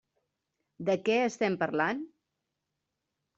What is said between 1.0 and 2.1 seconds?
què estem parlant?